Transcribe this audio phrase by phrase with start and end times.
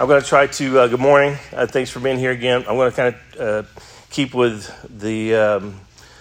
[0.00, 1.36] I'm going to try to, uh, good morning.
[1.52, 2.64] Uh, thanks for being here again.
[2.68, 3.68] I'm going to kind of uh,
[4.10, 5.80] keep with the, um,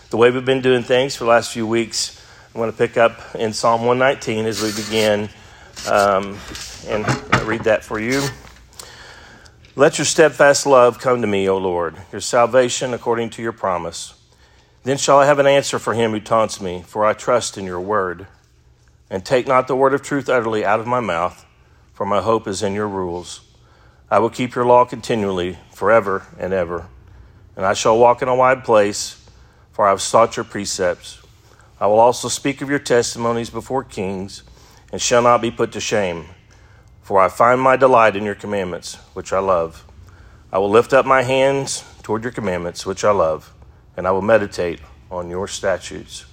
[0.09, 2.19] the way we've been doing things for the last few weeks.
[2.47, 5.29] I'm going to pick up in Psalm 119 as we begin
[5.87, 6.39] um,
[6.87, 7.05] and
[7.45, 8.27] read that for you.
[9.75, 14.15] Let your steadfast love come to me, O Lord, your salvation according to your promise.
[14.85, 17.65] Then shall I have an answer for him who taunts me, for I trust in
[17.65, 18.25] your word.
[19.07, 21.45] And take not the word of truth utterly out of my mouth,
[21.93, 23.41] for my hope is in your rules.
[24.09, 26.87] I will keep your law continually, forever and ever.
[27.57, 29.29] And I shall walk in a wide place,
[29.73, 31.21] for I have sought your precepts.
[31.79, 34.43] I will also speak of your testimonies before kings,
[34.91, 36.25] and shall not be put to shame.
[37.01, 39.85] For I find my delight in your commandments, which I love.
[40.53, 43.53] I will lift up my hands toward your commandments, which I love,
[43.97, 44.79] and I will meditate
[45.11, 46.25] on your statutes.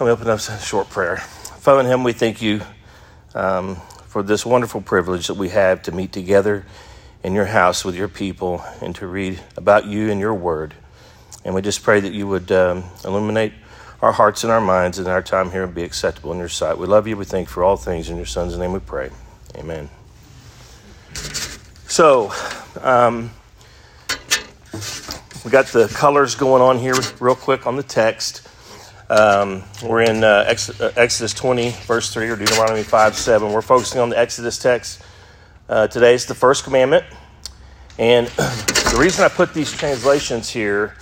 [0.00, 1.18] Let me open up a short prayer.
[1.18, 2.62] Father in heaven, we thank you
[3.34, 6.64] um, for this wonderful privilege that we have to meet together
[7.22, 10.72] in your house with your people and to read about you and your word.
[11.44, 13.52] And we just pray that you would um, illuminate
[14.00, 16.78] our hearts and our minds and our time here and be acceptable in your sight.
[16.78, 17.18] We love you.
[17.18, 18.08] We thank you for all things.
[18.08, 19.10] In your son's name we pray.
[19.56, 19.90] Amen.
[21.12, 22.32] So,
[22.80, 23.32] um,
[25.44, 28.46] we got the colors going on here real quick on the text.
[29.10, 33.50] Um, we're in uh, uh, Exodus 20, verse 3, or Deuteronomy 5, 7.
[33.52, 35.02] We're focusing on the Exodus text.
[35.68, 37.04] Uh, today is the first commandment.
[37.98, 40.94] And the reason I put these translations here,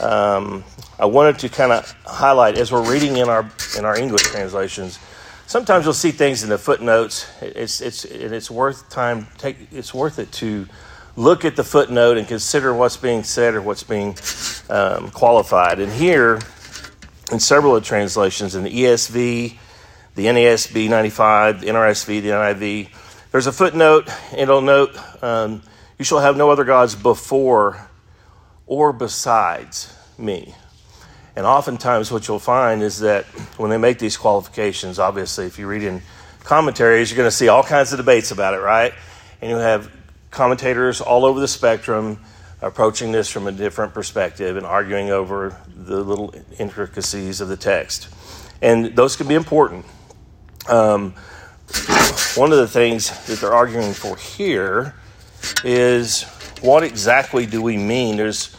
[0.00, 0.64] um,
[0.98, 4.98] I wanted to kind of highlight as we're reading in our in our English translations.
[5.46, 7.30] Sometimes you'll see things in the footnotes.
[7.42, 9.26] It's it's it's worth time.
[9.36, 10.66] Take it's worth it to
[11.16, 14.16] look at the footnote and consider what's being said or what's being
[14.70, 15.80] um, qualified.
[15.80, 16.38] And here
[17.32, 19.56] in several of the translations, in the ESV,
[20.14, 22.88] the NASB 95, the NRSV, the NIV.
[23.32, 25.62] There's a footnote, and it'll note, um,
[25.98, 27.88] You shall have no other gods before
[28.66, 30.54] or besides me.
[31.34, 33.24] And oftentimes, what you'll find is that
[33.56, 36.02] when they make these qualifications, obviously, if you read in
[36.44, 38.92] commentaries, you're going to see all kinds of debates about it, right?
[39.40, 39.90] And you have
[40.30, 42.18] commentators all over the spectrum
[42.60, 45.56] approaching this from a different perspective and arguing over
[45.86, 48.08] the little intricacies of the text.
[48.60, 49.84] And those can be important.
[50.68, 51.14] Um,
[52.36, 54.94] one of the things that they're arguing for here
[55.64, 56.22] is
[56.60, 58.16] what exactly do we mean?
[58.16, 58.56] There's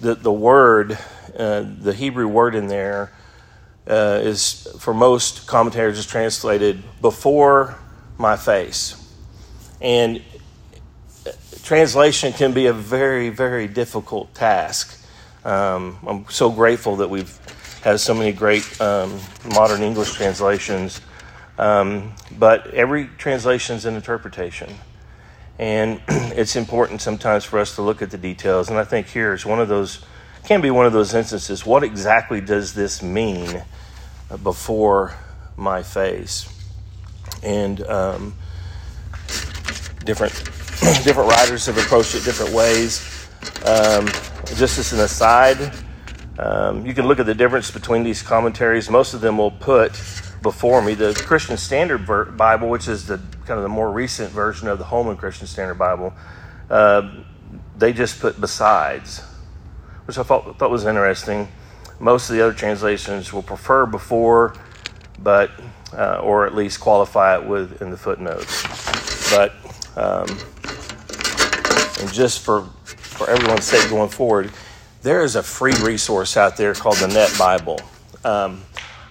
[0.00, 0.98] the, the word,
[1.36, 3.12] uh, the Hebrew word in there
[3.88, 7.78] uh, is for most commentators is translated before
[8.18, 9.02] my face.
[9.80, 10.22] And
[11.62, 15.04] translation can be a very, very difficult task.
[15.46, 17.38] Um, I'm so grateful that we've
[17.84, 19.20] had so many great um,
[19.54, 21.00] modern English translations.
[21.56, 24.74] Um, but every translation is an interpretation.
[25.60, 28.70] And it's important sometimes for us to look at the details.
[28.70, 30.04] And I think here is one of those,
[30.42, 31.64] can be one of those instances.
[31.64, 33.62] What exactly does this mean
[34.42, 35.14] before
[35.56, 36.52] my face?
[37.44, 38.34] And um,
[40.04, 40.34] different
[41.04, 43.28] different writers have approached it different ways.
[43.64, 44.08] Um,
[44.54, 45.72] just as an aside,
[46.38, 48.88] um, you can look at the difference between these commentaries.
[48.88, 49.92] Most of them will put
[50.42, 54.68] before me the Christian Standard Bible, which is the kind of the more recent version
[54.68, 56.12] of the Holman Christian Standard Bible.
[56.70, 57.22] Uh,
[57.76, 59.20] they just put besides,
[60.06, 61.48] which I thought, thought was interesting.
[61.98, 64.54] Most of the other translations will prefer before,
[65.18, 65.50] but
[65.94, 68.62] uh, or at least qualify it with in the footnotes.
[69.30, 69.52] But
[69.96, 70.28] um,
[72.00, 72.68] and just for,
[73.16, 74.52] for everyone's sake going forward,
[75.02, 77.80] there is a free resource out there called the Net Bible.
[78.24, 78.62] Um,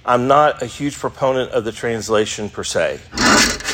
[0.05, 2.99] I'm not a huge proponent of the translation per se.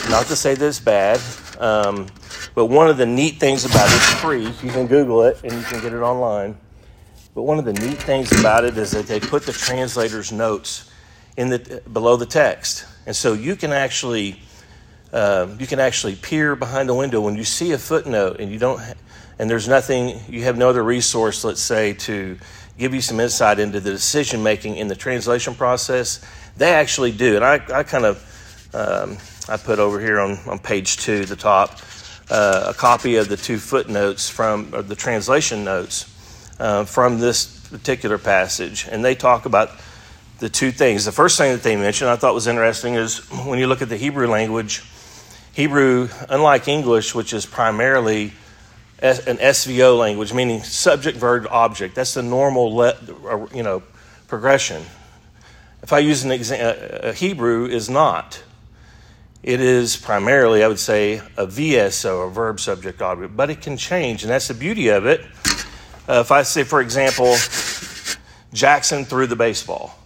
[0.10, 1.20] Not to say that it's bad,
[1.60, 2.08] um,
[2.56, 4.46] but one of the neat things about it, it's free.
[4.46, 6.58] You can Google it and you can get it online.
[7.34, 10.92] But one of the neat things about it is that they put the translator's notes
[11.38, 14.42] in the below the text, and so you can actually
[15.14, 18.60] um, you can actually peer behind the window when you see a footnote and you
[18.60, 18.82] don't,
[19.42, 22.38] and there's nothing, you have no other resource, let's say, to
[22.78, 26.24] give you some insight into the decision making in the translation process.
[26.58, 29.18] They actually do, and I, I kind of, um,
[29.52, 31.80] I put over here on, on page two, the top,
[32.30, 36.06] uh, a copy of the two footnotes from the translation notes
[36.60, 39.72] uh, from this particular passage, and they talk about
[40.38, 41.04] the two things.
[41.04, 43.90] The first thing that they mentioned I thought was interesting is when you look at
[43.90, 44.84] the Hebrew language
[45.54, 48.34] Hebrew, unlike English, which is primarily
[49.02, 52.94] an SVO language, meaning subject, verb, object, that's the normal,
[53.54, 53.82] you know,
[54.28, 54.84] progression.
[55.82, 58.44] If I use an example, Hebrew is not.
[59.44, 63.76] It is primarily, I would say, a VSO, a verb subject object, but it can
[63.76, 65.22] change, and that's the beauty of it.
[66.08, 67.36] Uh, if I say, for example,
[68.54, 69.98] Jackson threw the baseball,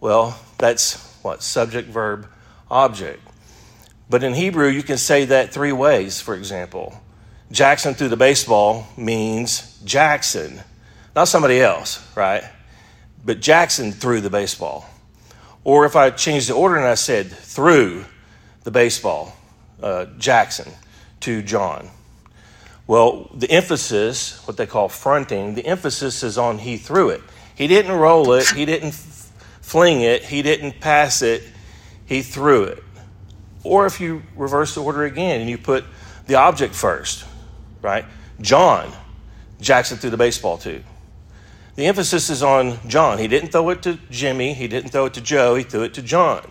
[0.00, 1.42] well, that's what?
[1.42, 2.28] Subject, verb,
[2.70, 3.20] object.
[4.08, 7.00] But in Hebrew, you can say that three ways, for example.
[7.54, 10.60] Jackson threw the baseball means Jackson,
[11.14, 12.42] not somebody else, right?
[13.24, 14.84] But Jackson threw the baseball.
[15.62, 18.06] Or if I changed the order and I said threw
[18.64, 19.36] the baseball,
[19.80, 20.72] uh, Jackson
[21.20, 21.90] to John.
[22.88, 27.22] Well, the emphasis, what they call fronting, the emphasis is on he threw it.
[27.54, 31.44] He didn't roll it, he didn't f- fling it, he didn't pass it,
[32.04, 32.82] he threw it.
[33.62, 35.84] Or if you reverse the order again and you put
[36.26, 37.24] the object first,
[37.84, 38.06] right?
[38.40, 38.90] John,
[39.60, 40.82] Jackson threw the baseball to.
[41.76, 43.18] The emphasis is on John.
[43.18, 45.94] He didn't throw it to Jimmy, he didn't throw it to Joe, he threw it
[45.94, 46.50] to John.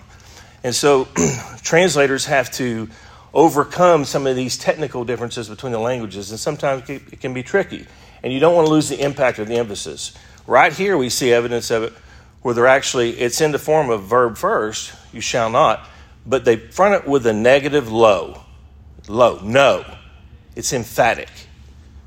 [0.63, 1.07] And so
[1.63, 2.87] translators have to
[3.33, 7.87] overcome some of these technical differences between the languages, and sometimes it can be tricky.
[8.21, 10.15] And you don't want to lose the impact of the emphasis.
[10.45, 11.93] Right here, we see evidence of it
[12.43, 15.87] where they're actually, it's in the form of verb first, you shall not,
[16.25, 18.41] but they front it with a negative low.
[19.07, 19.83] Low, no.
[20.55, 21.29] It's emphatic,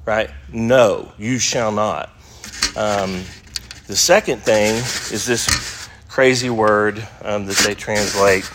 [0.05, 0.31] right?
[0.53, 2.11] No, you shall not.
[2.77, 3.23] Um,
[3.87, 4.75] the second thing
[5.13, 8.51] is this crazy word um, that they translate.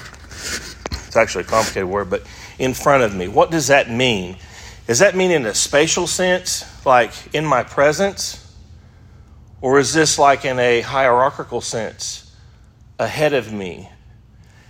[1.08, 2.24] It's actually a complicated word, but
[2.58, 3.28] in front of me.
[3.28, 4.38] What does that mean?
[4.88, 8.56] Does that mean in a spatial sense, like in my presence?
[9.62, 12.36] Or is this like in a hierarchical sense,
[12.98, 13.90] ahead of me?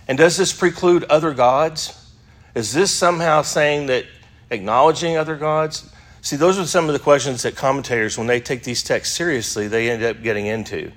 [0.08, 2.12] And does this preclude other gods?
[2.54, 4.04] Is this somehow saying that
[4.52, 5.90] acknowledging other gods?
[6.20, 9.66] See, those are some of the questions that commentators, when they take these texts seriously,
[9.66, 10.92] they end up getting into.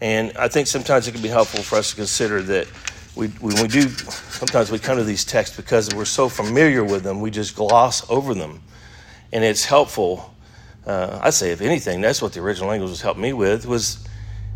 [0.00, 2.66] And I think sometimes it can be helpful for us to consider that
[3.14, 7.04] we, when we do, sometimes we come to these texts because we're so familiar with
[7.04, 8.62] them, we just gloss over them.
[9.32, 10.34] And it's helpful.
[10.84, 14.04] Uh, I say, if anything, that's what the original language has helped me with was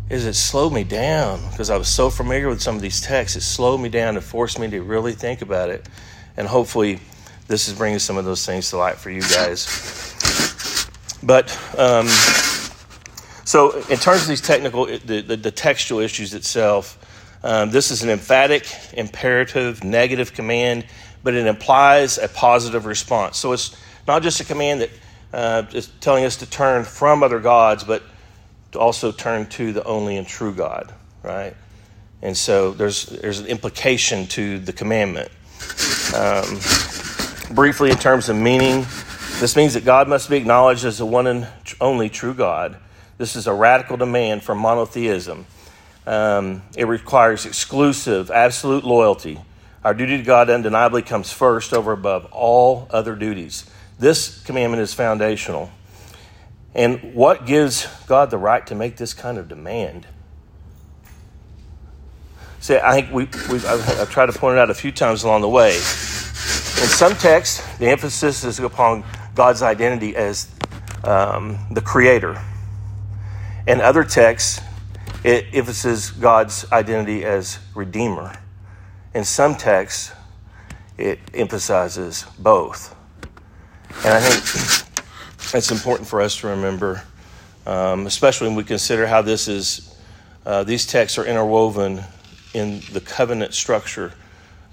[0.09, 3.37] is it slowed me down because I was so familiar with some of these texts.
[3.37, 5.87] It slowed me down and forced me to really think about it.
[6.35, 6.99] And hopefully,
[7.49, 9.65] this is bringing some of those things to light for you guys.
[11.23, 12.07] But um,
[13.43, 16.97] so, in terms of these technical, the, the, the textual issues itself,
[17.43, 20.85] um, this is an emphatic, imperative, negative command,
[21.23, 23.37] but it implies a positive response.
[23.37, 23.75] So, it's
[24.07, 24.89] not just a command that
[25.33, 28.03] uh, is telling us to turn from other gods, but
[28.73, 30.93] to also turn to the only and true God,
[31.23, 31.55] right?
[32.21, 35.31] And so there's there's an implication to the commandment.
[36.13, 36.59] Um,
[37.49, 38.85] briefly, in terms of meaning,
[39.39, 41.47] this means that God must be acknowledged as the one and
[41.81, 42.77] only true God.
[43.17, 45.45] This is a radical demand for monotheism.
[46.05, 49.39] Um, it requires exclusive, absolute loyalty.
[49.83, 53.69] Our duty to God undeniably comes first over above all other duties.
[53.97, 55.71] This commandment is foundational.
[56.75, 60.07] And what gives God the right to make this kind of demand?
[62.59, 65.41] See, I think we, I've, I've tried to point it out a few times along
[65.41, 65.79] the way.
[66.79, 69.03] In some texts, the emphasis is upon
[69.35, 70.49] God's identity as
[71.03, 72.41] um, the creator.
[73.67, 74.61] In other texts,
[75.25, 78.33] it emphasizes God's identity as redeemer.
[79.13, 80.13] In some texts,
[80.97, 82.95] it emphasizes both.
[84.05, 84.87] And I think
[85.53, 87.03] it's important for us to remember,
[87.65, 89.97] um, especially when we consider how this is,
[90.45, 92.05] uh, these texts are interwoven
[92.53, 94.13] in the covenant structure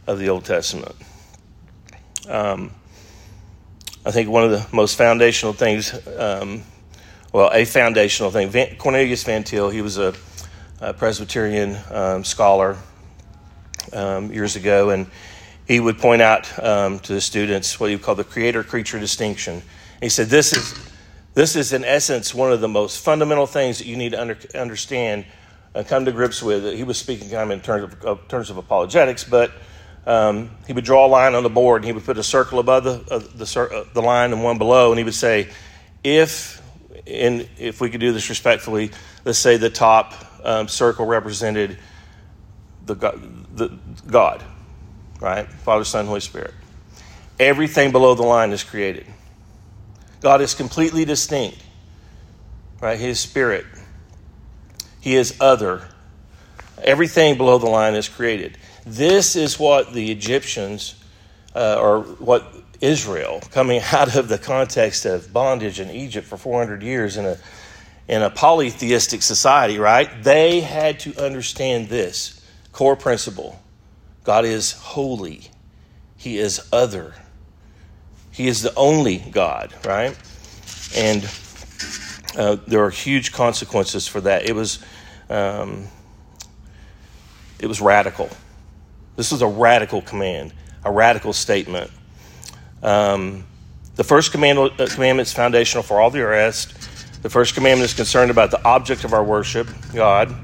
[0.06, 0.94] of the Old Testament.
[2.28, 2.72] Um,
[4.04, 6.62] I think one of the most foundational things, um,
[7.32, 10.14] well, a foundational thing, Van, Cornelius Van Til, he was a,
[10.80, 12.76] a Presbyterian um, scholar
[13.92, 15.06] um, years ago, and
[15.66, 18.98] he would point out um, to the students what he would call the creator creature
[18.98, 19.62] distinction.
[20.00, 20.90] He said, This is,
[21.34, 24.38] this is, in essence, one of the most fundamental things that you need to under,
[24.54, 25.26] understand
[25.74, 26.72] and come to grips with.
[26.74, 29.52] He was speaking kind of in terms of, of terms of apologetics, but
[30.06, 32.60] um, he would draw a line on the board and he would put a circle
[32.60, 35.48] above the, uh, the, uh, the line and one below, and he would say,
[36.04, 36.62] if,
[37.04, 38.92] in, if we could do this respectfully,
[39.24, 41.78] let's say the top um, circle represented
[42.84, 44.44] the God, the God,
[45.20, 45.48] right?
[45.48, 46.54] Father, Son, Holy Spirit.
[47.40, 49.06] Everything below the line is created.
[50.20, 51.58] God is completely distinct,
[52.80, 52.98] right?
[52.98, 53.66] His spirit.
[55.00, 55.88] He is other.
[56.82, 58.56] Everything below the line is created.
[58.86, 60.94] This is what the Egyptians,
[61.56, 62.46] uh, or what
[62.80, 67.36] Israel, coming out of the context of bondage in Egypt for 400 years in a,
[68.06, 70.22] in a polytheistic society, right?
[70.22, 72.40] They had to understand this
[72.70, 73.60] core principle
[74.22, 75.50] God is holy,
[76.16, 77.14] He is other,
[78.30, 80.16] He is the only God, right?
[80.96, 81.28] And
[82.36, 84.48] uh, there are huge consequences for that.
[84.48, 84.78] It was,
[85.28, 85.86] um,
[87.58, 88.30] it was radical.
[89.16, 90.52] This is a radical command,
[90.84, 91.90] a radical statement.
[92.82, 93.44] Um,
[93.96, 96.74] the first command, uh, commandment is foundational for all the rest.
[97.22, 100.34] The first commandment is concerned about the object of our worship, God,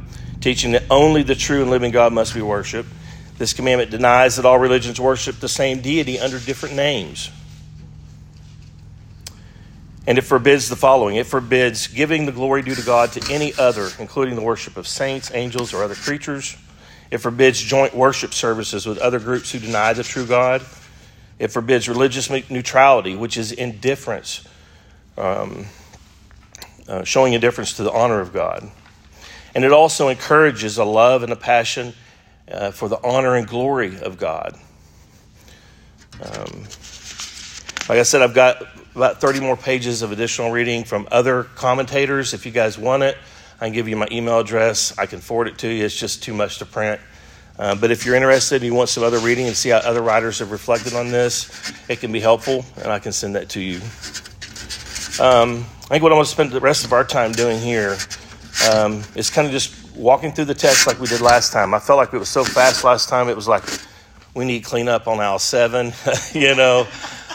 [0.40, 2.88] teaching that only the true and living God must be worshiped.
[3.36, 7.30] This commandment denies that all religions worship the same deity under different names.
[10.06, 13.52] And it forbids the following it forbids giving the glory due to God to any
[13.58, 16.56] other, including the worship of saints, angels, or other creatures.
[17.12, 20.62] It forbids joint worship services with other groups who deny the true God.
[21.38, 24.48] It forbids religious neutrality, which is indifference,
[25.18, 25.66] um,
[26.88, 28.66] uh, showing indifference to the honor of God.
[29.54, 31.92] And it also encourages a love and a passion
[32.50, 34.58] uh, for the honor and glory of God.
[36.18, 36.62] Um,
[37.90, 38.62] like I said, I've got
[38.94, 42.32] about 30 more pages of additional reading from other commentators.
[42.32, 43.18] If you guys want it,
[43.62, 44.98] I can give you my email address.
[44.98, 45.84] I can forward it to you.
[45.84, 47.00] It's just too much to print.
[47.56, 50.02] Uh, but if you're interested and you want some other reading and see how other
[50.02, 53.60] writers have reflected on this, it can be helpful, and I can send that to
[53.60, 53.76] you.
[55.24, 57.96] Um, I think what I want to spend the rest of our time doing here
[58.72, 61.72] um, is kind of just walking through the text like we did last time.
[61.72, 63.62] I felt like it was so fast last time, it was like
[64.34, 65.92] we need cleanup on aisle seven,
[66.32, 66.88] you know.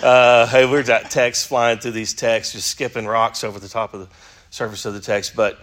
[0.04, 3.94] Uh, hey, we're got text flying through these texts, just skipping rocks over the top
[3.94, 4.10] of the
[4.50, 5.34] surface of the text.
[5.34, 5.58] But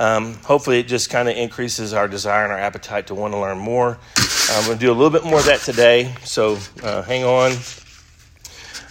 [0.00, 3.38] um, hopefully, it just kind of increases our desire and our appetite to want to
[3.38, 3.98] learn more.
[4.48, 7.52] I'm going to do a little bit more of that today, so uh, hang on.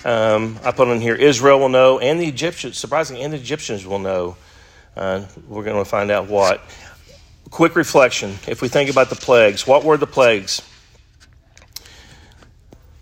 [0.05, 3.87] Um, I put on here Israel will know, and the Egyptians, surprisingly, and the Egyptians
[3.87, 4.37] will know.
[4.95, 6.61] Uh, we're going to find out what.
[7.49, 10.61] Quick reflection if we think about the plagues, what were the plagues?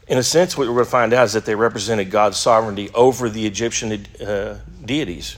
[0.07, 2.89] in a sense, what we're going to find out is that they represented God's sovereignty
[2.93, 5.35] over the Egyptian uh, deities.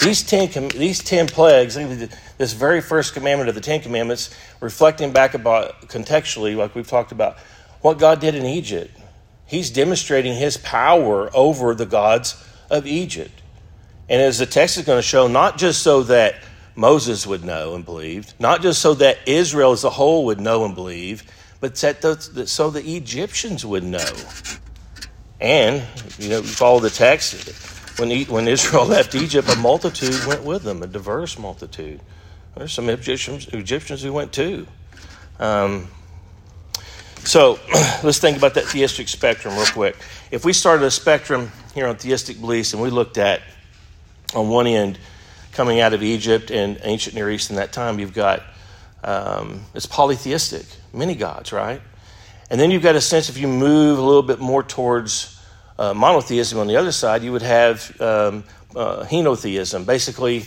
[0.00, 5.34] These ten, these ten plagues, this very first commandment of the Ten Commandments, reflecting back
[5.34, 7.38] about contextually, like we've talked about,
[7.82, 8.96] what God did in Egypt.
[9.46, 13.42] He's demonstrating his power over the gods of Egypt.
[14.08, 16.36] And as the text is going to show, not just so that
[16.74, 20.64] Moses would know and believe, not just so that Israel as a whole would know
[20.64, 21.22] and believe,
[21.60, 24.12] but so the Egyptians would know.
[25.40, 25.82] And,
[26.18, 30.62] you know, you follow the text, when, when Israel left Egypt, a multitude went with
[30.62, 32.00] them, a diverse multitude.
[32.56, 34.66] There's some Egyptians, Egyptians who went too.
[35.38, 35.88] Um,
[37.24, 37.58] so
[38.02, 39.96] let's think about that theistic spectrum real quick.
[40.30, 43.42] If we started a spectrum here on theistic beliefs and we looked at,
[44.34, 44.98] on one end,
[45.52, 48.42] coming out of Egypt and ancient Near East in that time, you've got
[49.04, 51.80] um, it's polytheistic, many gods, right?
[52.50, 55.41] And then you've got a sense if you move a little bit more towards
[55.78, 60.44] uh, monotheism on the other side, you would have um, uh, henotheism, basically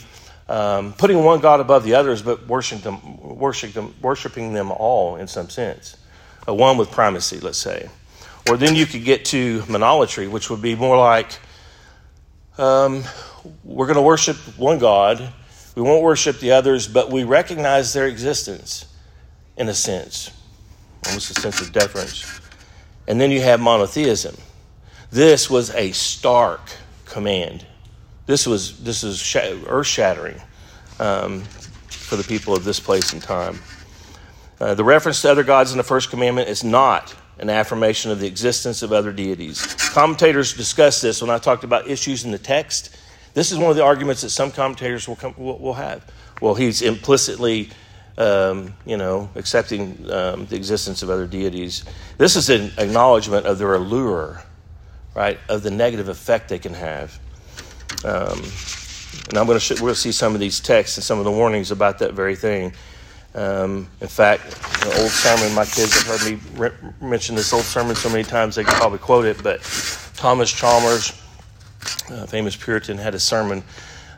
[0.48, 5.16] um, putting one god above the others, but worshiping them, worshiping them, worshiping them all
[5.16, 5.98] in some sense.
[6.48, 7.90] Uh, one with primacy, let's say.
[8.48, 11.40] Or then you could get to monolatry, which would be more like
[12.58, 13.04] um,
[13.64, 15.34] we're going to worship one God
[15.76, 18.86] we won't worship the others, but we recognize their existence
[19.58, 20.32] in a sense,
[21.06, 22.40] almost a sense of deference.
[23.08, 24.36] And then you have monotheism.
[25.12, 26.62] This was a stark
[27.06, 27.66] command.
[28.26, 30.42] This was this is earth shattering
[31.00, 31.42] um,
[31.88, 33.60] for the people of this place and time.
[34.60, 38.20] Uh, the reference to other gods in the first commandment is not an affirmation of
[38.20, 39.66] the existence of other deities.
[39.92, 42.96] Commentators discuss this when I talked about issues in the text
[43.36, 46.10] this is one of the arguments that some commentators will, come, will, will have.
[46.42, 47.70] Well, he's implicitly,
[48.18, 51.84] um, you know, accepting um, the existence of other deities.
[52.18, 54.42] This is an acknowledgement of their allure,
[55.16, 57.20] right, of the negative effect they can have.
[58.04, 58.44] Um,
[59.30, 61.32] and I'm going to sh- to see some of these texts and some of the
[61.32, 62.74] warnings about that very thing.
[63.34, 64.44] Um, in fact,
[64.82, 68.24] the old sermon, my kids have heard me re- mention this old sermon so many
[68.24, 69.62] times they could probably quote it, but
[70.16, 71.22] Thomas Chalmers
[72.28, 73.64] famous Puritan, had a sermon,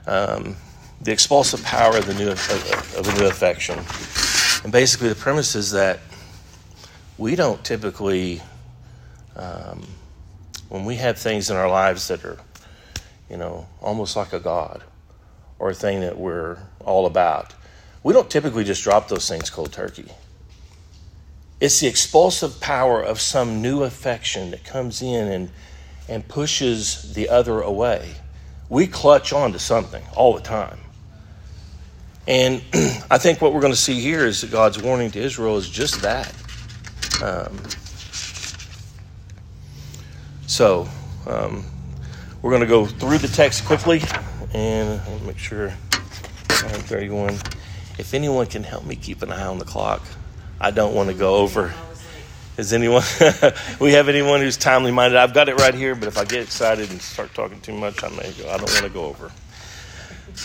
[0.06, 0.56] um,
[1.02, 3.80] "The Expulsive Power of the New of, of the New Affection,"
[4.64, 6.00] and basically the premise is that
[7.18, 8.42] we don't typically,
[9.36, 9.86] um,
[10.70, 12.38] when we have things in our lives that are,
[13.30, 14.84] you know, almost like a god,
[15.60, 17.54] or a thing that we're all about,
[18.04, 20.12] we don't typically just drop those things cold turkey.
[21.60, 25.50] It's the expulsive power of some new affection that comes in and
[26.10, 28.16] and pushes the other away.
[28.70, 30.78] we clutch on to something all the time.
[32.28, 32.62] And
[33.10, 35.70] I think what we're going to see here is that God's warning to Israel is
[35.70, 36.34] just that.
[37.24, 37.58] Um,
[40.48, 40.90] so,
[41.28, 41.64] um,
[42.42, 44.02] we're going to go through the text quickly
[44.54, 45.70] and make sure
[46.50, 47.34] 31.
[48.00, 50.02] If anyone can help me keep an eye on the clock,
[50.60, 51.74] I don't want to go over.
[52.58, 53.04] Is anyone,
[53.80, 55.18] we have anyone who's timely minded?
[55.18, 58.04] I've got it right here, but if I get excited and start talking too much,
[58.04, 58.50] I may go.
[58.50, 59.32] I don't want to go over.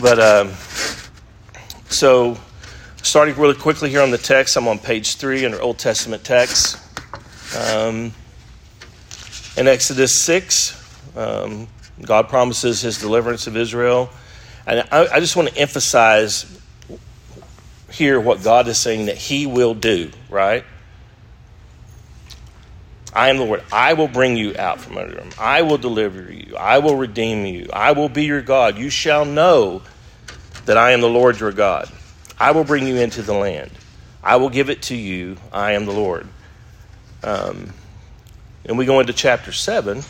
[0.00, 0.52] But, um,
[1.88, 2.36] so
[3.02, 6.78] starting really quickly here on the text, I'm on page three under Old Testament text.
[7.56, 8.12] Um,
[9.56, 11.68] in Exodus 6, um,
[12.00, 14.10] God promises his deliverance of Israel.
[14.66, 16.60] And I, I just want to emphasize
[17.90, 20.64] here what God is saying that he will do, right?
[23.12, 23.62] I am the Lord.
[23.70, 25.30] I will bring you out from under them.
[25.38, 26.56] I will deliver you.
[26.56, 27.68] I will redeem you.
[27.72, 28.78] I will be your God.
[28.78, 29.82] You shall know
[30.64, 31.90] that I am the Lord your God.
[32.40, 33.70] I will bring you into the land.
[34.22, 35.36] I will give it to you.
[35.52, 36.26] I am the Lord.
[37.22, 37.72] Um,
[38.64, 40.02] and we go into chapter 7.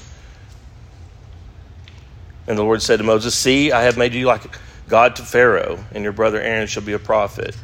[2.47, 4.43] And the Lord said to Moses, See, I have made you like
[4.89, 7.57] God to Pharaoh, and your brother Aaron shall be a prophet.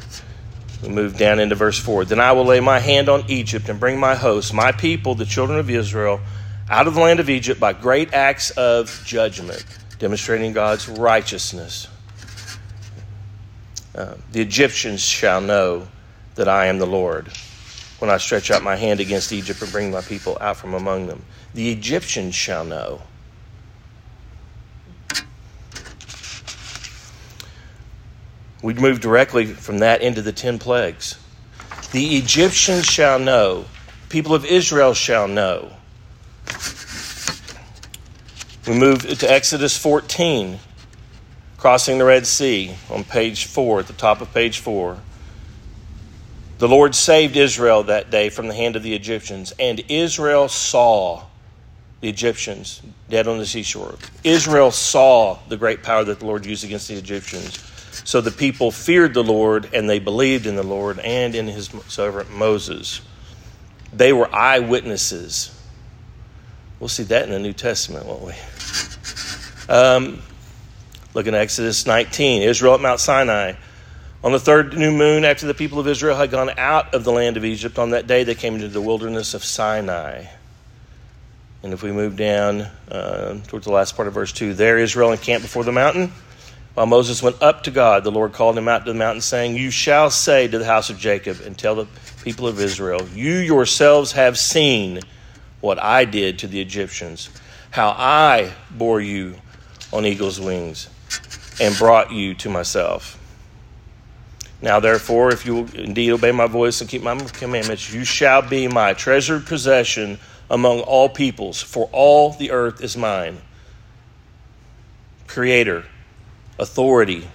[0.83, 2.05] We move down into verse 4.
[2.05, 5.25] Then I will lay my hand on Egypt and bring my host, my people, the
[5.25, 6.21] children of Israel,
[6.71, 9.65] out of the land of Egypt by great acts of judgment,
[9.99, 11.89] demonstrating God's righteousness.
[13.95, 15.89] Uh, the Egyptians shall know
[16.37, 17.33] that I am the Lord
[17.99, 21.07] when I stretch out my hand against Egypt and bring my people out from among
[21.07, 21.25] them.
[21.55, 23.03] The Egyptians shall know.
[28.63, 31.19] We move directly from that into the ten plagues.
[31.93, 33.65] The Egyptians shall know,
[34.09, 35.73] people of Israel shall know.
[38.67, 40.59] We move to Exodus 14,
[41.57, 44.99] crossing the Red Sea on page 4, at the top of page 4.
[46.59, 51.25] The Lord saved Israel that day from the hand of the Egyptians, and Israel saw
[52.01, 53.95] the Egyptians dead on the seashore.
[54.25, 57.63] Israel saw the great power that the Lord used against the Egyptians.
[58.05, 61.71] So the people feared the Lord, and they believed in the Lord and in his
[61.89, 63.03] servant Moses.
[63.93, 65.55] They were eyewitnesses.
[66.81, 68.33] We'll see that in the New Testament, won't we?
[69.69, 70.23] Um,
[71.15, 72.43] look in Exodus 19.
[72.43, 73.55] Israel at Mount Sinai.
[74.25, 77.13] On the third new moon, after the people of Israel had gone out of the
[77.13, 80.25] land of Egypt, on that day they came into the wilderness of Sinai.
[81.63, 85.13] And if we move down uh, towards the last part of verse 2, there Israel
[85.13, 86.13] encamped before the mountain.
[86.75, 89.57] While Moses went up to God, the Lord called him out to the mountain, saying,
[89.57, 91.87] You shall say to the house of Jacob and tell the
[92.25, 95.01] people of Israel, You yourselves have seen
[95.61, 97.31] what I did to the Egyptians,
[97.71, 99.35] how I bore you
[99.93, 100.89] on eagle's wings
[101.61, 103.18] and brought you to myself.
[104.61, 108.43] Now, therefore, if you will indeed obey my voice and keep my commandments, you shall
[108.43, 110.19] be my treasured possession
[110.51, 113.39] among all peoples, for all the earth is mine.
[115.27, 115.85] Creator,
[116.59, 117.29] authority,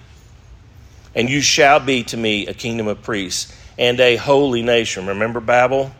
[1.14, 5.06] and you shall be to me a kingdom of priests and a holy nation.
[5.06, 5.92] Remember Babel?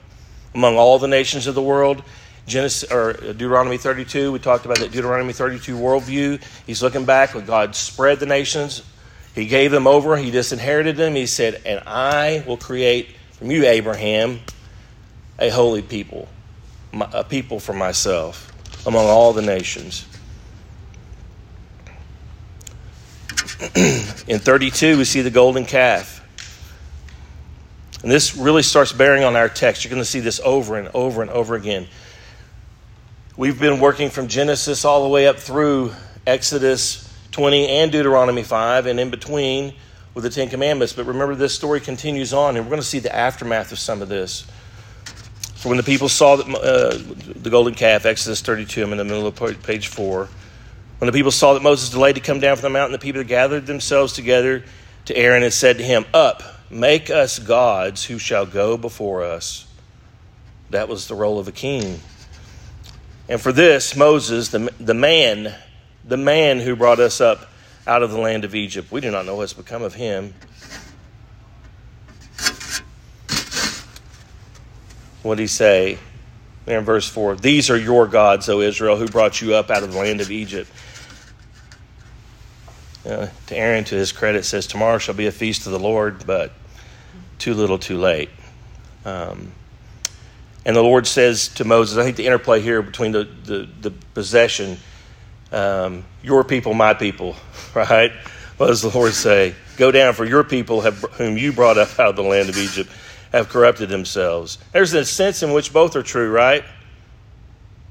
[0.55, 2.03] Among all the nations of the world,
[2.47, 6.43] Genesis or Deuteronomy 32, we talked about that Deuteronomy 32 worldview.
[6.67, 8.83] He's looking back when God spread the nations
[9.35, 11.15] he gave them over, he disinherited them.
[11.15, 14.41] He said, And I will create from you, Abraham,
[15.41, 16.29] a holy people,
[16.93, 18.53] a people for myself
[18.87, 20.07] among all the nations.
[24.29, 26.21] In 32, we see the golden calf.
[28.03, 29.83] And this really starts bearing on our text.
[29.83, 31.89] You're going to see this over and over and over again.
[33.37, 35.93] We've been working from Genesis all the way up through
[36.25, 39.75] Exodus 20 and Deuteronomy 5, and in between
[40.15, 40.93] with the Ten Commandments.
[40.93, 44.01] But remember, this story continues on, and we're going to see the aftermath of some
[44.03, 44.47] of this.
[45.57, 46.97] So when the people saw that, uh,
[47.43, 50.29] the golden calf, Exodus 32, I'm in the middle of page 4.
[50.99, 53.25] When the people saw that Moses delayed to come down from the mountain, the people
[53.25, 54.63] gathered themselves together
[55.07, 59.67] to Aaron and said to him, Up, make us gods who shall go before us.
[60.71, 61.99] That was the role of a king.
[63.29, 65.53] And for this, Moses, the, the man,
[66.07, 67.51] the man who brought us up
[67.87, 68.91] out of the land of Egypt.
[68.91, 70.35] We do not know what's become of him.
[75.23, 75.99] What did he say?
[76.67, 79.83] There in verse 4 These are your gods, O Israel, who brought you up out
[79.83, 80.71] of the land of Egypt.
[83.07, 86.27] Uh, to Aaron, to his credit, says, Tomorrow shall be a feast of the Lord,
[86.27, 86.53] but
[87.39, 88.31] too little, too late.
[89.05, 89.53] Um,
[90.65, 93.91] and the Lord says to Moses, I think the interplay here between the, the, the
[93.91, 94.79] possession
[95.55, 97.37] um, your people, my people,
[97.75, 98.13] right?
[98.57, 99.55] What does the Lord say?
[99.77, 102.57] Go down, for your people, have, whom you brought up out of the land of
[102.57, 102.91] Egypt,
[103.33, 104.59] have corrupted themselves.
[104.73, 106.65] There's a sense in which both are true, right?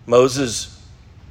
[0.05, 0.81] Moses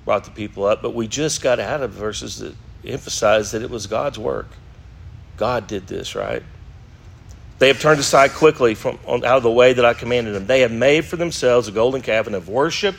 [0.04, 3.70] brought the people up, but we just got out of verses that emphasize that it
[3.70, 4.48] was God's work.
[5.36, 6.42] God did this, right?
[7.58, 10.46] They have turned aside quickly from out of the way that I commanded them.
[10.46, 12.98] They have made for themselves a golden calf and have worshipped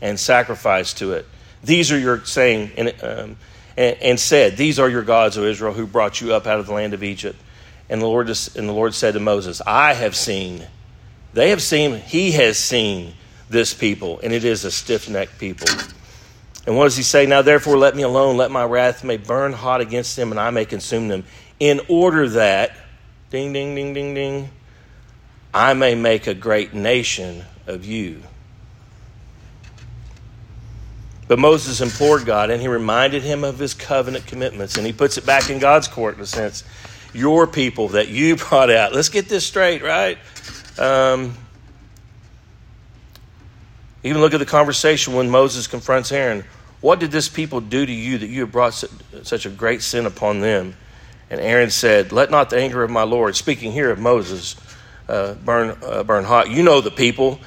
[0.00, 1.26] and sacrificed to it.
[1.62, 3.36] These are your saying, and, um,
[3.76, 6.66] and, and, said, These are your gods, O Israel, who brought you up out of
[6.66, 7.38] the land of Egypt.
[7.88, 10.66] And the Lord, and the Lord said to Moses, I have seen,
[11.34, 13.14] they have seen, he has seen
[13.48, 15.68] this people, and it is a stiff necked people.
[16.66, 17.26] And what does he say?
[17.26, 20.50] Now, therefore, let me alone, let my wrath may burn hot against them, and I
[20.50, 21.24] may consume them,
[21.58, 22.72] in order that,
[23.30, 24.50] ding, ding, ding, ding, ding,
[25.52, 28.22] I may make a great nation of you.
[31.30, 34.76] But Moses implored God and he reminded him of his covenant commitments.
[34.76, 36.64] And he puts it back in God's court in a sense.
[37.14, 38.92] Your people that you brought out.
[38.92, 40.18] Let's get this straight, right?
[40.76, 41.36] Um,
[44.02, 46.42] even look at the conversation when Moses confronts Aaron.
[46.80, 48.84] What did this people do to you that you have brought
[49.22, 50.74] such a great sin upon them?
[51.30, 54.56] And Aaron said, Let not the anger of my Lord, speaking here of Moses,
[55.08, 56.50] uh, burn, uh, burn hot.
[56.50, 57.38] You know the people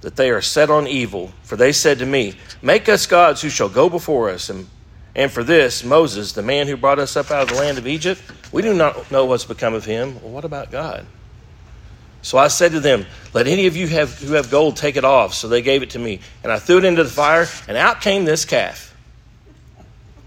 [0.00, 1.32] that they are set on evil.
[1.42, 4.50] For they said to me, Make us gods who shall go before us.
[4.50, 4.66] And,
[5.14, 7.86] and for this, Moses, the man who brought us up out of the land of
[7.86, 8.20] Egypt,
[8.52, 10.20] we do not know what's become of him.
[10.22, 11.06] Well, what about God?
[12.22, 15.04] So I said to them, Let any of you have, who have gold take it
[15.04, 15.32] off.
[15.32, 16.20] So they gave it to me.
[16.42, 18.94] And I threw it into the fire, and out came this calf.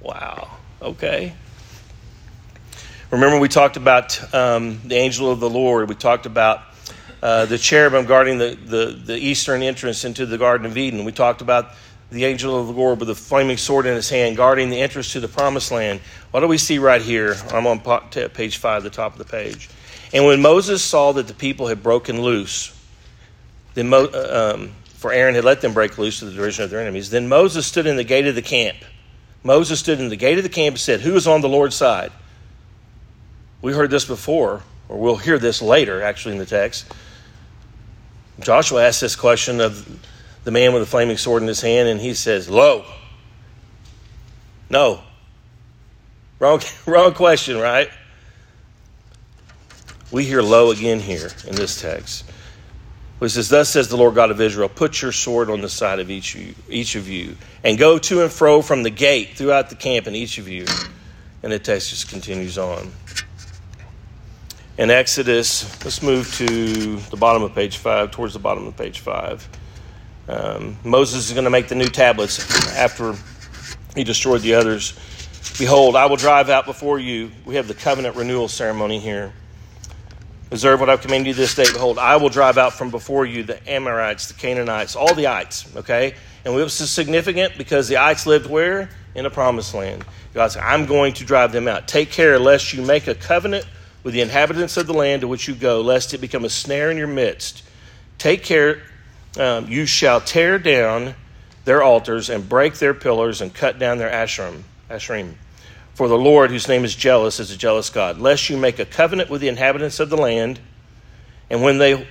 [0.02, 0.50] Wow.
[0.82, 1.34] Okay.
[3.12, 5.90] Remember, we talked about um, the angel of the Lord.
[5.90, 6.62] We talked about
[7.22, 11.04] uh, the cherubim guarding the, the, the eastern entrance into the Garden of Eden.
[11.04, 11.72] We talked about
[12.12, 15.14] the angel of the Lord with a flaming sword in his hand, guarding the entrance
[15.14, 16.00] to the promised land.
[16.32, 17.36] What do we see right here?
[17.52, 19.70] I'm on page five, the top of the page.
[20.12, 22.76] And when Moses saw that the people had broken loose,
[23.76, 26.80] then uh, um, for Aaron had let them break loose to the derision of their
[26.80, 28.78] enemies, then Moses stood in the gate of the camp.
[29.44, 31.76] Moses stood in the gate of the camp and said, Who is on the Lord's
[31.76, 32.12] side?
[33.62, 36.86] We heard this before, or we'll hear this later, actually, in the text.
[38.40, 39.88] Joshua asked this question of
[40.50, 42.84] the man with the flaming sword in his hand, and he says, Lo.
[44.68, 45.02] No.
[46.40, 47.90] Wrong, wrong question, right?
[50.12, 52.26] We hear lo again here in this text.
[53.22, 56.00] It says, Thus says the Lord God of Israel, put your sword on the side
[56.00, 59.36] of each of, you, each of you, and go to and fro from the gate
[59.36, 60.66] throughout the camp in each of you.
[61.44, 62.92] And the text just continues on
[64.80, 69.02] in Exodus, let's move to the bottom of page five, towards the bottom of page
[69.02, 69.46] five.
[70.30, 73.16] Um, Moses is going to make the new tablets after
[73.96, 74.94] he destroyed the others.
[75.58, 77.32] Behold, I will drive out before you.
[77.46, 79.34] We have the covenant renewal ceremony here.
[80.52, 81.66] Observe what I've commanded you this day.
[81.74, 85.76] Behold, I will drive out from before you the Amorites, the Canaanites, all the ites,
[85.76, 86.14] okay?
[86.46, 88.90] And this is significant because the ites lived where?
[89.16, 90.06] In a promised land.
[90.34, 91.88] God said, I'm going to drive them out.
[91.88, 93.66] Take care lest you make a covenant
[94.04, 96.92] with the inhabitants of the land to which you go, lest it become a snare
[96.92, 97.64] in your midst.
[98.18, 98.82] Take care,
[99.38, 101.16] um, you shall tear down
[101.66, 105.34] their altars and break their pillars and cut down their ashram, ashrim.
[105.94, 108.18] For the Lord, whose name is jealous, is a jealous God.
[108.18, 110.60] Lest you make a covenant with the inhabitants of the land,
[111.50, 112.08] and when they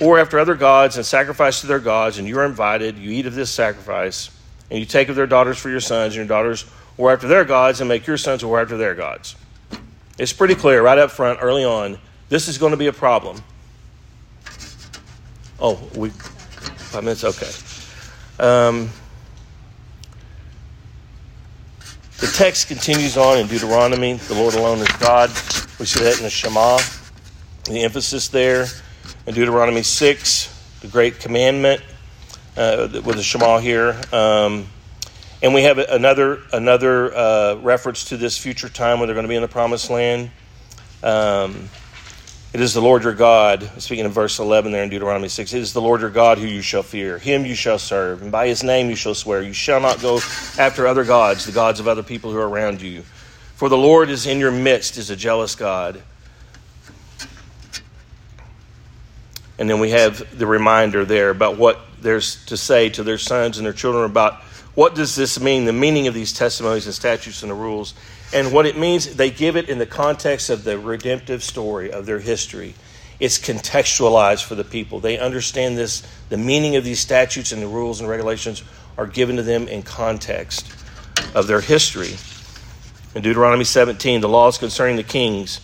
[0.00, 3.26] or after other gods and sacrifice to their gods, and you are invited, you eat
[3.26, 4.30] of this sacrifice,
[4.70, 6.64] and you take of their daughters for your sons, and your daughters
[6.96, 9.36] or after their gods, and make your sons or after their gods.
[10.18, 13.40] It's pretty clear right up front, early on, this is going to be a problem.
[15.60, 16.10] Oh, we
[16.88, 17.24] five minutes.
[17.24, 17.50] Okay.
[18.38, 18.90] Um,
[22.18, 24.14] the text continues on in Deuteronomy.
[24.14, 25.30] The Lord alone is God.
[25.78, 26.78] We see that in the Shema.
[27.64, 28.66] The emphasis there
[29.26, 30.48] in Deuteronomy six,
[30.80, 31.82] the great commandment
[32.56, 34.00] uh, with the Shema here.
[34.12, 34.66] Um,
[35.42, 39.28] and we have another another uh, reference to this future time when they're going to
[39.28, 40.30] be in the promised land.
[41.02, 41.68] Um,
[42.52, 45.60] it is the Lord your God, speaking in verse 11 there in Deuteronomy 6, it
[45.60, 47.18] is the Lord your God who you shall fear.
[47.18, 49.42] Him you shall serve, and by his name you shall swear.
[49.42, 50.16] You shall not go
[50.58, 53.02] after other gods, the gods of other people who are around you.
[53.56, 56.02] For the Lord is in your midst, is a jealous God.
[59.58, 63.58] And then we have the reminder there about what there's to say to their sons
[63.58, 64.42] and their children about
[64.78, 65.64] what does this mean?
[65.64, 67.94] The meaning of these testimonies and statutes and the rules.
[68.32, 72.06] And what it means, they give it in the context of the redemptive story of
[72.06, 72.76] their history.
[73.18, 75.00] It's contextualized for the people.
[75.00, 76.06] They understand this.
[76.28, 78.62] The meaning of these statutes and the rules and regulations
[78.96, 80.72] are given to them in context.
[81.34, 82.14] of their history.
[83.16, 85.60] In Deuteronomy 17, the laws concerning the kings.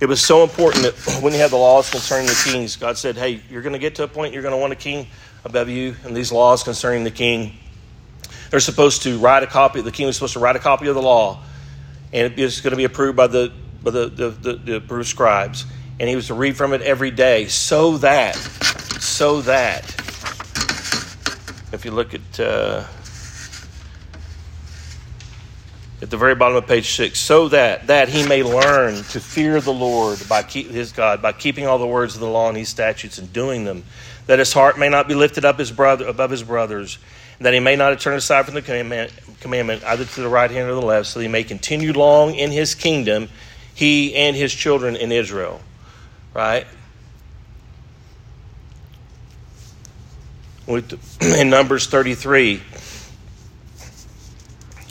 [0.00, 3.16] It was so important that when you have the laws concerning the kings, God said,
[3.16, 5.06] Hey, you're going to get to a point you're going to want a king
[5.44, 7.60] above you, and these laws concerning the king.
[8.52, 10.94] They're supposed to write a copy, the king was supposed to write a copy of
[10.94, 11.42] the law,
[12.12, 13.50] and it's going to be approved by the,
[13.82, 15.64] by the, the, the, the scribes.
[15.98, 19.84] And he was to read from it every day so that, so that,
[21.72, 22.84] if you look at, uh,
[26.02, 29.62] at the very bottom of page six, so that that he may learn to fear
[29.62, 32.56] the Lord by keep, his God by keeping all the words of the law and
[32.58, 33.82] these statutes and doing them,
[34.26, 36.98] that his heart may not be lifted up his brother above his brothers,
[37.42, 40.68] that he may not turn aside from the commandment, commandment either to the right hand
[40.68, 43.28] or the left, so that he may continue long in his kingdom,
[43.74, 45.60] he and his children in Israel.
[46.34, 46.66] Right.
[50.68, 52.62] In Numbers 33,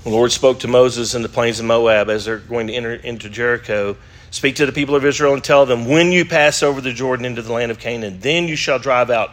[0.03, 2.93] the Lord spoke to Moses in the plains of Moab as they're going to enter
[2.93, 3.95] into Jericho.
[4.31, 7.25] Speak to the people of Israel and tell them, when you pass over the Jordan
[7.25, 9.31] into the land of Canaan, then you shall drive out.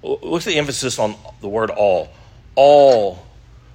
[0.00, 2.10] What's the emphasis on the word all?
[2.54, 3.24] All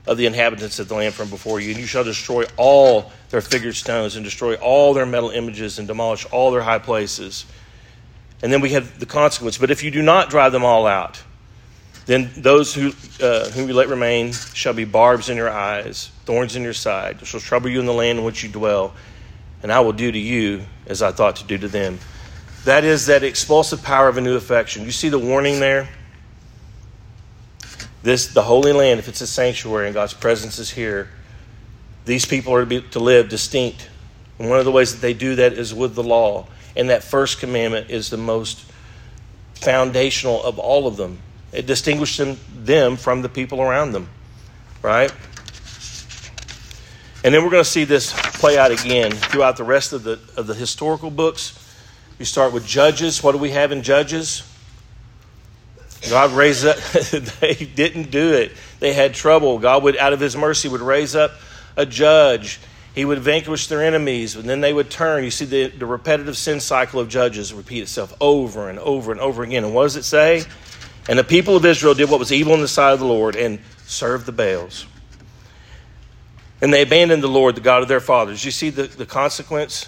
[0.07, 3.41] of the inhabitants of the land from before you, and you shall destroy all their
[3.41, 7.45] figured stones, and destroy all their metal images, and demolish all their high places.
[8.43, 9.57] And then we have the consequence.
[9.57, 11.21] But if you do not drive them all out,
[12.05, 16.55] then those who, uh, whom you let remain shall be barbs in your eyes, thorns
[16.55, 17.25] in your side.
[17.25, 18.93] Shall trouble you in the land in which you dwell,
[19.63, 21.97] and I will do to you as I thought to do to them.
[22.65, 24.83] That is that expulsive power of a new affection.
[24.85, 25.89] You see the warning there?
[28.05, 31.09] This, the Holy Land, if it's a sanctuary and God's presence is here,
[32.05, 33.89] these people are to, be, to live distinct.
[34.37, 36.45] And one of the ways that they do that is with the law.
[36.75, 38.63] And that first commandment is the most
[39.55, 41.17] foundational of all of them.
[41.51, 44.07] It distinguished them, them from the people around them,
[44.83, 45.11] right?
[47.23, 50.19] And then we're going to see this play out again throughout the rest of the,
[50.37, 51.75] of the historical books.
[52.19, 53.23] You start with Judges.
[53.23, 54.43] What do we have in Judges?
[56.09, 56.77] God raised up,
[57.39, 58.51] they didn't do it.
[58.79, 59.59] They had trouble.
[59.59, 61.31] God would, out of his mercy, would raise up
[61.75, 62.59] a judge.
[62.93, 65.23] He would vanquish their enemies, and then they would turn.
[65.23, 69.19] You see the, the repetitive sin cycle of judges repeat itself over and over and
[69.19, 69.63] over again.
[69.63, 70.43] And what does it say?
[71.07, 73.35] And the people of Israel did what was evil in the sight of the Lord
[73.35, 74.87] and served the Baals.
[76.61, 78.43] And they abandoned the Lord, the God of their fathers.
[78.43, 79.87] You see the, the consequence?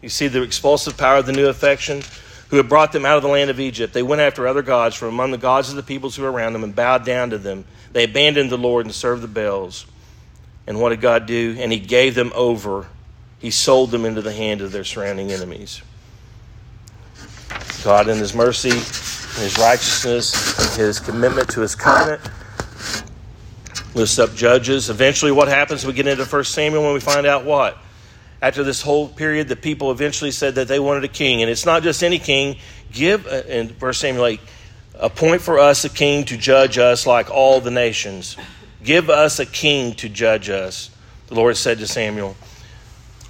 [0.00, 2.02] You see the expulsive power of the new affection?
[2.48, 3.92] Who had brought them out of the land of Egypt.
[3.92, 6.52] They went after other gods from among the gods of the peoples who were around
[6.52, 7.64] them and bowed down to them.
[7.92, 9.86] They abandoned the Lord and served the Baals.
[10.66, 11.56] And what did God do?
[11.58, 12.86] And He gave them over.
[13.38, 15.82] He sold them into the hand of their surrounding enemies.
[17.82, 18.80] God, in His mercy,
[19.36, 22.22] his righteousness, and his commitment to his covenant.
[23.94, 24.90] Lists up judges.
[24.90, 25.84] Eventually, what happens?
[25.84, 27.78] We get into 1 Samuel when we find out what?
[28.42, 31.42] After this whole period, the people eventually said that they wanted a king.
[31.42, 32.56] And it's not just any king.
[32.92, 34.40] Give, uh, in 1 Samuel 8,
[34.98, 38.36] appoint for us a king to judge us like all the nations.
[38.82, 40.90] Give us a king to judge us,
[41.28, 42.36] the Lord said to Samuel.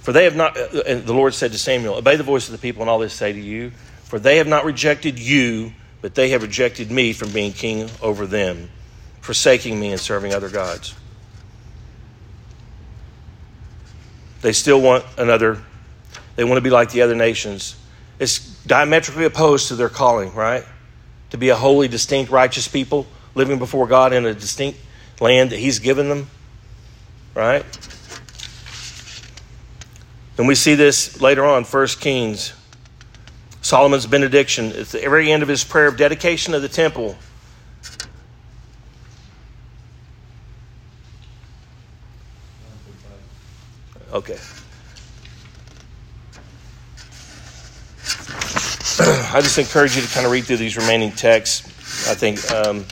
[0.01, 2.53] For they have not, uh, and the Lord said to Samuel, Obey the voice of
[2.53, 3.71] the people, and all this say to you.
[4.05, 8.27] For they have not rejected you, but they have rejected me from being king over
[8.27, 8.71] them,
[9.21, 10.95] forsaking me and serving other gods.
[14.47, 15.61] They still want another,
[16.37, 17.75] they want to be like the other nations.
[18.21, 20.65] It's diametrically opposed to their calling, right?
[21.31, 24.79] To be a holy, distinct, righteous people living before God in a distinct
[25.21, 26.31] land that He's given them,
[27.35, 27.65] right?
[30.39, 32.53] And we see this later on, First Kings
[33.63, 37.17] Solomon's benediction at the very end of his prayer of dedication of the temple.
[44.17, 44.39] Okay.
[48.99, 52.09] I just encourage you to kind of read through these remaining texts.
[52.09, 52.87] I think, um,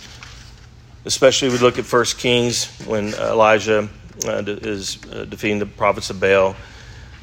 [1.07, 3.89] especially we look at First Kings when Elijah
[4.27, 6.55] uh, is uh, defeating the prophets of Baal.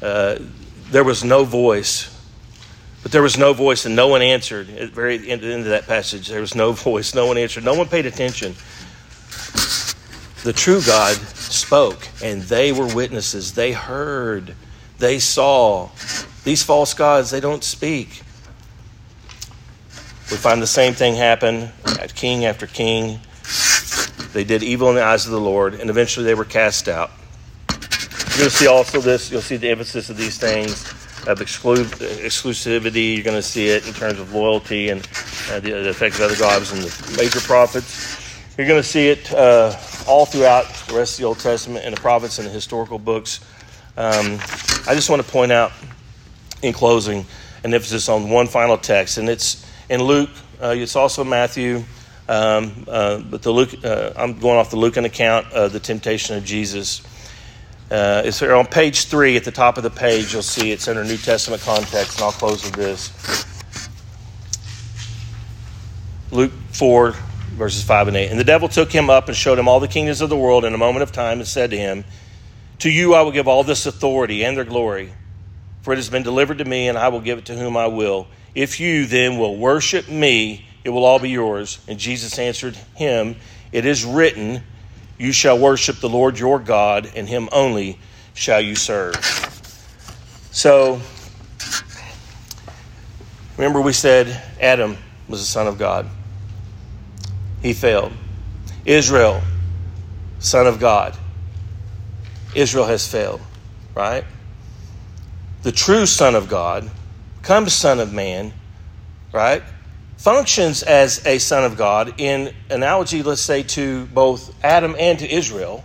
[0.02, 0.38] Uh,
[0.90, 2.08] there was no voice
[3.02, 4.70] but there was no voice and no one answered.
[4.70, 7.74] At the very end, of that passage, there was no voice, no one answered, no
[7.74, 8.54] one paid attention.
[10.44, 11.16] The true God
[11.52, 13.54] spoke, and they were witnesses.
[13.54, 14.54] They heard,
[14.98, 15.90] they saw.
[16.44, 18.22] These false gods, they don't speak.
[20.30, 23.20] We find the same thing happen at king after king.
[24.32, 27.10] They did evil in the eyes of the Lord, and eventually they were cast out.
[27.68, 30.90] You're going to see also this, you'll see the emphasis of these things
[31.26, 33.14] of exclu- exclusivity.
[33.14, 35.06] You're going to see it in terms of loyalty and
[35.50, 38.18] uh, the, the effect of other gods and the major prophets.
[38.56, 41.96] You're going to see it uh, all throughout the rest of the Old Testament and
[41.96, 43.40] the prophets and the historical books.
[43.96, 44.38] Um,
[44.86, 45.72] I just want to point out
[46.62, 47.26] in closing
[47.64, 50.30] an emphasis on one final text, and it's in Luke.
[50.60, 51.84] Uh, it's also Matthew,
[52.28, 53.84] um, uh, but the Luke.
[53.84, 57.02] Uh, I'm going off the Lucan account of the temptation of Jesus.
[57.90, 60.32] Uh, it's on page three at the top of the page.
[60.32, 63.12] You'll see it's under New Testament context, and I'll close with this.
[66.30, 67.14] Luke 4,
[67.52, 68.30] verses 5 and 8.
[68.30, 70.64] And the devil took him up and showed him all the kingdoms of the world
[70.64, 72.04] in a moment of time and said to him,
[72.80, 75.12] To you I will give all this authority and their glory,
[75.82, 77.86] for it has been delivered to me, and I will give it to whom I
[77.86, 78.26] will.
[78.54, 81.78] If you then will worship me, it will all be yours.
[81.86, 83.36] And Jesus answered him,
[83.70, 84.62] It is written,
[85.18, 87.98] You shall worship the Lord your God, and him only
[88.34, 89.14] shall you serve.
[90.50, 91.00] So,
[93.56, 94.96] remember we said Adam
[95.28, 96.08] was the son of God
[97.62, 98.12] he failed.
[98.84, 99.40] Israel,
[100.40, 101.16] son of God.
[102.54, 103.40] Israel has failed,
[103.94, 104.24] right?
[105.62, 106.90] The true son of God
[107.42, 108.52] comes son of man,
[109.32, 109.62] right?
[110.16, 115.32] Functions as a son of God in analogy, let's say, to both Adam and to
[115.32, 115.84] Israel.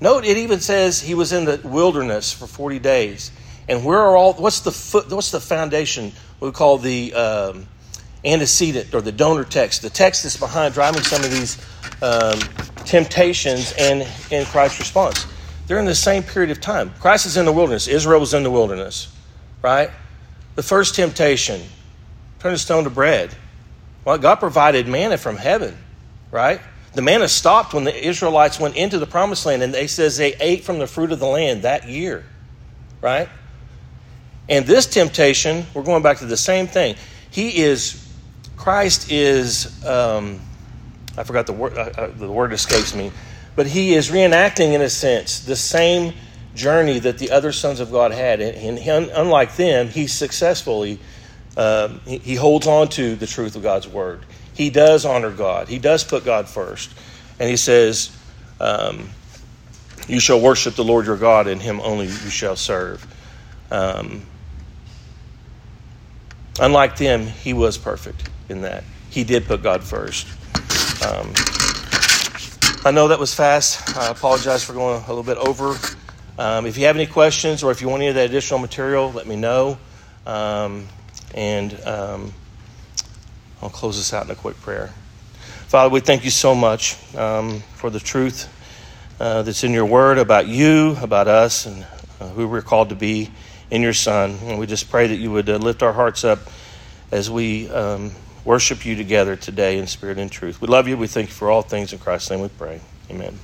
[0.00, 3.30] Note it even says he was in the wilderness for 40 days.
[3.68, 6.12] And where are all, what's the foot, what's the foundation?
[6.40, 7.66] We call the, um,
[8.24, 11.58] antecedent or the donor text, the text that's behind driving some of these
[12.02, 12.38] um,
[12.84, 15.26] temptations and in Christ's response.
[15.66, 16.92] They're in the same period of time.
[17.00, 17.88] Christ is in the wilderness.
[17.88, 19.14] Israel was in the wilderness,
[19.62, 19.90] right?
[20.54, 21.62] The first temptation,
[22.38, 23.34] turn the stone to bread.
[24.04, 25.76] Well, God provided manna from heaven,
[26.30, 26.60] right?
[26.92, 30.34] The manna stopped when the Israelites went into the promised land, and they says they
[30.34, 32.24] ate from the fruit of the land that year,
[33.00, 33.28] right?
[34.48, 36.96] And this temptation, we're going back to the same thing.
[37.30, 38.03] He is
[38.64, 40.40] Christ is, um,
[41.18, 43.12] I forgot the word, uh, uh, the word escapes me,
[43.56, 46.14] but he is reenacting, in a sense, the same
[46.54, 48.40] journey that the other sons of God had.
[48.40, 50.98] And, and unlike them, he successfully,
[51.58, 54.24] um, he, he holds on to the truth of God's word.
[54.54, 56.90] He does honor God, he does put God first.
[57.38, 58.16] And he says,
[58.60, 59.10] um,
[60.08, 63.06] You shall worship the Lord your God, and him only you shall serve.
[63.70, 64.22] Um,
[66.58, 68.84] unlike them, he was perfect in that.
[69.10, 70.26] He did put God first.
[71.04, 71.32] Um,
[72.84, 73.96] I know that was fast.
[73.96, 75.78] I apologize for going a little bit over.
[76.38, 79.12] Um, if you have any questions or if you want any of that additional material,
[79.12, 79.78] let me know.
[80.26, 80.88] Um,
[81.34, 82.32] and um,
[83.62, 84.92] I'll close this out in a quick prayer.
[85.68, 88.50] Father, we thank you so much um, for the truth
[89.20, 91.86] uh, that's in your word about you, about us, and
[92.20, 93.30] uh, who we're called to be
[93.70, 94.38] in your Son.
[94.42, 96.40] And we just pray that you would uh, lift our hearts up
[97.10, 98.12] as we um,
[98.44, 100.60] worship you together today in spirit and truth.
[100.60, 100.96] We love you.
[100.96, 101.92] We thank you for all things.
[101.92, 102.80] In Christ's name we pray.
[103.10, 103.38] Amen.